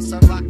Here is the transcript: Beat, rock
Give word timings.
Beat, 0.00 0.12
rock 0.30 0.49